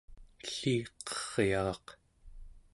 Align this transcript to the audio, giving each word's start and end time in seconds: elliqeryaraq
elliqeryaraq 0.43 1.85